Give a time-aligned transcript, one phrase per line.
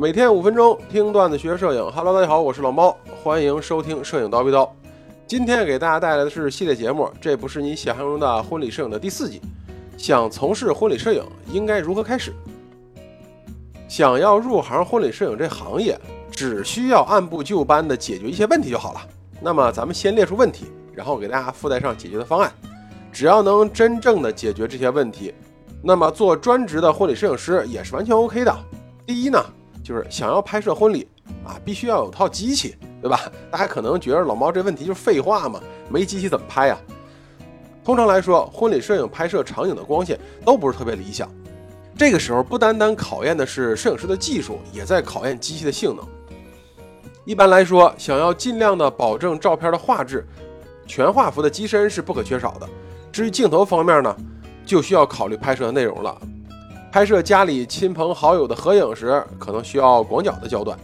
[0.00, 1.90] 每天五分钟听段子学摄影。
[1.90, 4.64] Hello，大家好，我是老猫，欢迎收听《摄影叨逼叨》。
[5.26, 9.42] 今天给大家带来的是系列节目，这不是你想象中的婚礼摄影的第四集。
[9.96, 12.32] 想从事婚礼摄影，应该如何开始？
[13.88, 15.98] 想要入行婚礼摄影这行业，
[16.30, 19.00] 只需要按部就班的解决一些问题就好了。
[19.40, 22.52] 那么咱们先列出问题，然后给大家附带上解决的方案。
[23.10, 25.34] 只要能真正的解决这些问题，
[25.82, 28.56] 那么做专职的婚礼摄影师也是完全 OK 的。
[29.04, 29.44] 第一呢，
[29.88, 31.08] 就是想要拍摄婚礼
[31.46, 32.76] 啊，必须要有套机器。
[33.00, 33.30] 对吧？
[33.48, 36.76] 大家可能觉得老猫这问题就是废话嘛，没机器怎么拍呀？
[37.84, 41.30] 通常来说，婚礼摄影拍摄场景的光线都不是特别理想。
[41.96, 46.04] 这个时候不单单考验的是摄影师的技术，也在考验机器的性能。
[47.24, 50.26] 一般来说，想要尽量的保证照片的画质，
[50.84, 52.68] 全画幅的机身是不可缺少的。
[53.12, 54.16] 至于镜头方面呢，
[54.66, 56.20] 就需要考虑拍摄的内容了。
[56.90, 60.76] 拍摄家里亲朋好友的合影时，可能需要广角的焦段。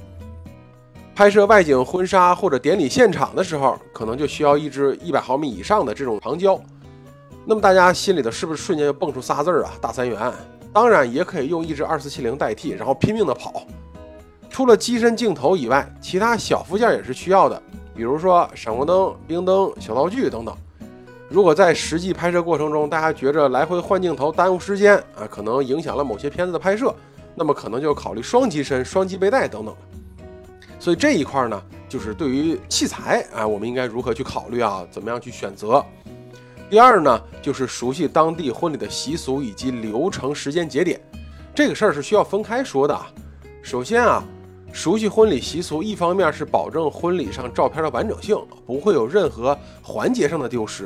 [1.14, 6.60] 拍摄外景婚纱或者典礼现场的时候，可能就需要一支一百毫米以上的这种长焦。
[7.46, 9.72] 那么大家心里头是不是瞬间就蹦出仨字儿啊？
[9.80, 10.32] 大三元。
[10.74, 13.62] 当然也可以用一支二四七零代替，然后拼命的跑。
[14.50, 17.60] 除了机身镜头以外，其他小附件也是需要的，
[17.94, 20.54] 比如说闪光灯、冰灯、小道具等等。
[21.34, 26.94] 如果在实际拍摄过程中，大家觉着来回换镜头耽误时间啊，可能影响了某些片子的拍摄，
[27.34, 29.74] 那么可能就考虑双机身、双机背带等等。
[30.78, 34.86] 所以这一块呢，就是对于器材啊，我们应该如何去考虑啊？
[34.92, 35.84] 怎么样去选择？
[36.70, 41.00] 第二呢，就是熟悉当地婚礼的习俗以及流程、时间节点，
[41.52, 42.96] 这个事儿是需要分开说的。
[43.60, 44.22] 首先啊，
[44.72, 50.84] 熟悉婚礼习俗，一方面是保证婚礼上照片的完整性，不会有任何环节上的丢失；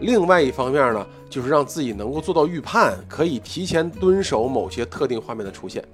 [0.00, 5.84] 另外一方面呢，就是让自己能够做到预判，可以提前蹲守某些特定画面的出现。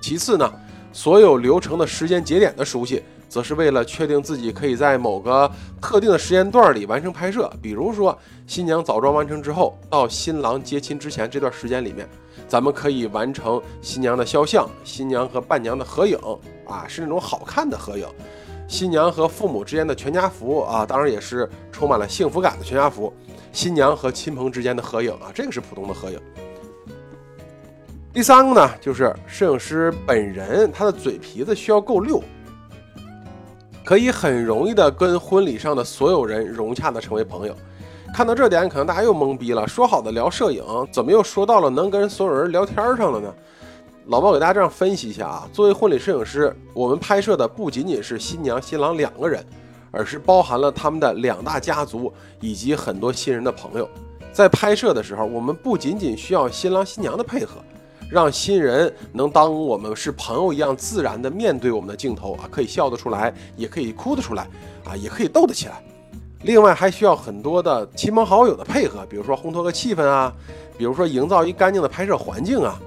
[0.00, 0.52] 其次呢。
[0.96, 5.50] 所有流程的时间节点的熟悉，则是为了确定自己可以在某个
[5.82, 7.52] 特定的时间段里完成拍摄。
[7.60, 12.08] 比如说，新娘早装完成之后，到新郎接亲之前这段时间里面，
[12.46, 16.16] 咱们可以完成新娘的肖像、新娘和伴娘的合影
[16.64, 18.06] 啊，是那种好看的合影；
[18.66, 23.12] 新娘和父母之间的全家福啊，当然也是充满了幸福感的全家福；
[23.52, 26.20] 新娘和亲朋之间的合影啊，这个是普通的合影。
[28.12, 32.22] 第三个呢，就是摄影师本人，他的嘴皮子需要够溜，
[33.84, 37.56] 可以很容易的跟婚礼上的所有人融洽的成为朋友。
[38.14, 43.34] 看到这点，可能大家又懵逼了，说好的聊摄影，怎么又说到了能跟所有人聊天上了呢？
[44.06, 49.42] 老猫给大家这样分析一下啊，作为婚礼摄影师，我们拍摄的不仅仅是新娘新郎两个人，
[49.90, 53.88] 而是包含了他们的两大家族以及很多新人的朋友。
[54.30, 57.62] 在拍摄的时候，我们不仅仅需要新郎新娘的配合。
[58.10, 64.46] 让新人能当我们是朋友一样自然的面对我们的镜头啊，可以笑得出来，也可以哭得出来，
[64.84, 65.82] 啊，也可以逗得起来。
[66.42, 70.30] 另外还需要很多的亲朋好友的配合，比如说烘托个气氛啊，
[70.76, 72.78] 比如说营造一干净的拍摄环境啊，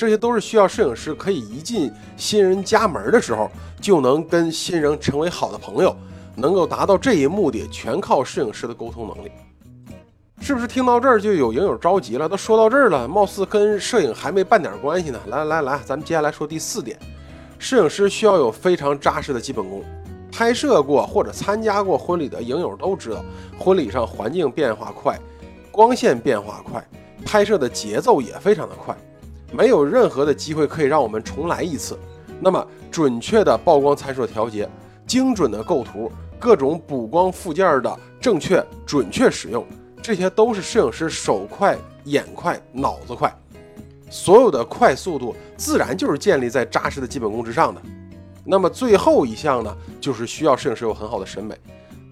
[0.00, 3.50] 这些都是需要摄影师可以一进新人家门的时候
[3.82, 5.94] 就能跟新人成为好的朋友，
[6.34, 9.30] 能够达到这一目的，全靠摄影师的沟通能力。
[10.40, 12.26] 是不是听到这儿就有影友着急了？
[12.26, 15.20] 都说到这儿了，貌似跟摄影还没半点关系呢。
[15.26, 16.98] 来来来，咱们接下来说第四点，
[17.58, 19.84] 摄影师需要有非常扎实的基本功。
[20.32, 23.22] 拍摄过或者参加过婚礼的影友都知道，
[23.58, 25.18] 婚礼上环境变化快，
[25.70, 26.82] 光线变化快，
[27.22, 28.96] 拍摄的节奏也非常的快，
[29.52, 31.98] 没有任何的机会可以让我们重来一次。
[32.40, 34.68] 那么，准确的曝光参数调节，
[35.06, 39.64] 精准的构图，各种补光附件的正确准确使用。
[40.02, 43.30] 这些都是摄影师手快、眼快、脑子快，
[44.08, 47.82] 所有的快速度自然就是建立在扎实的基本功之上的。
[48.42, 51.54] 那么最后一项呢，就是需要摄影师有很好的审美，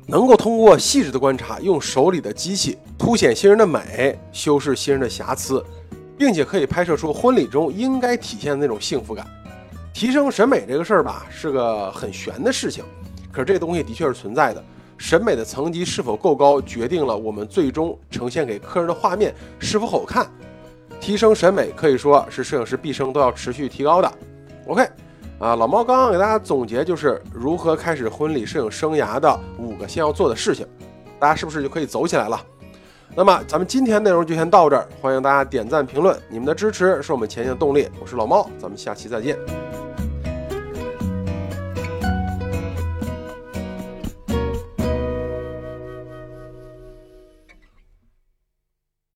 [0.07, 5.65] 能够通过细致的观察，用手里的机器凸显新人的美，修饰新人的瑕疵，
[6.19, 9.25] 并且可以拍摄出婚礼中应该体现的那种幸福感。
[9.95, 12.85] 提升审美这个事儿吧，是个很玄的事情，
[13.33, 14.63] 可是这东西的确是存在的。
[14.97, 20.29] 审美的层级是否够高，决定了我们最终呈现给客人的画面是否好看。
[21.01, 24.13] 提升审美可以说是摄影师毕生都要持续提高的。
[24.67, 24.83] OK，
[25.39, 30.67] 啊，老猫刚刚给大家总结就是如何开始婚礼摄影生涯的五个先要做的事情，
[31.21, 32.45] 大家是不是就可以走起来了？
[33.15, 37.89] 那么咱们今天内容就先到这儿，欢迎大家点赞评论，你们的支持是我们前进的动力。
[38.01, 39.37] 我是老猫，咱们下期再见。